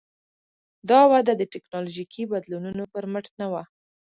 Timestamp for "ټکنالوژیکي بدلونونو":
1.53-2.83